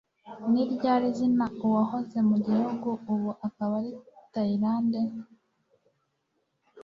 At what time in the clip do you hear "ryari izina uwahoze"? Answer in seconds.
0.73-2.17